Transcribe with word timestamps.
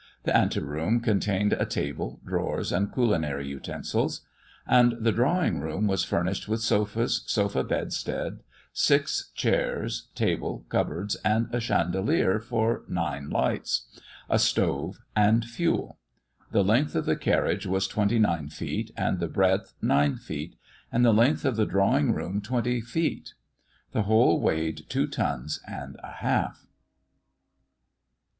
The 0.23 0.35
anti 0.35 0.59
room 0.59 0.99
contained 0.99 1.53
a 1.53 1.65
table, 1.67 2.21
drawers, 2.25 2.71
and 2.71 2.91
culinary 2.91 3.47
utensils; 3.49 4.21
and 4.65 4.93
the 4.99 5.11
drawing 5.11 5.59
room 5.59 5.85
was 5.85 6.03
furnished 6.05 6.47
with 6.47 6.59
sofas, 6.61 7.23
sofa 7.27 7.63
bedstead, 7.63 8.39
six 8.73 9.29
chairs, 9.35 10.07
table, 10.15 10.65
cupboards, 10.69 11.17
and 11.17 11.53
a 11.53 11.59
chandelier 11.59 12.39
for 12.39 12.81
nine 12.87 13.29
lights; 13.29 13.85
a 14.27 14.39
stove 14.39 14.99
and 15.15 15.45
fuel. 15.45 15.99
The 16.51 16.63
length 16.63 16.95
of 16.95 17.05
the 17.05 17.15
carriage 17.15 17.67
was 17.67 17.87
twenty 17.87 18.17
nine 18.17 18.49
feet, 18.49 18.89
and 18.97 19.19
the 19.19 19.27
breadth 19.27 19.75
nine 19.83 20.15
feet; 20.15 20.55
and 20.91 21.05
the 21.05 21.13
length 21.13 21.45
of 21.45 21.57
the 21.57 21.65
drawing 21.67 22.11
room 22.11 22.41
twenty 22.41 22.81
feet. 22.81 23.35
The 23.91 24.01
whole 24.01 24.41
weighed 24.41 24.89
two 24.89 25.05
tons 25.05 25.59
and 25.67 25.95
a 26.01 26.11
half. 26.11 26.65